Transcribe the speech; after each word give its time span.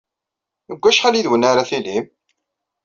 Deg 0.69 0.79
wacḥal 0.83 1.15
yid-wen 1.17 1.47
ara 1.49 1.69
tilim? 1.69 2.05